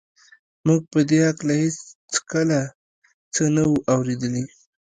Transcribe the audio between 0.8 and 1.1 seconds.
په